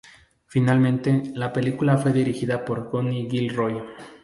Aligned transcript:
Finalmente, 0.47 1.31
la 1.35 1.53
película 1.53 1.95
fue 1.95 2.11
dirigida 2.11 2.65
por 2.65 2.89
Tony 2.89 3.29
Gilroy. 3.29 3.83